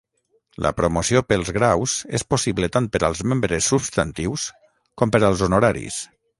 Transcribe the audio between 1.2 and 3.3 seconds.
pels graus és possible tant per als